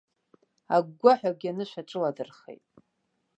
[0.75, 2.63] Агәгәаҳәагьы анышә аҿыладырхеит.